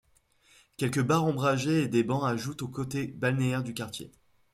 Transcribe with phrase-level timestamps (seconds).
[0.77, 4.11] Quelques bars ombragés et des bancs ajoutent aux côtés balnéaire du quartier.